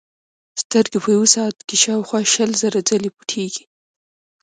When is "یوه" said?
1.15-1.27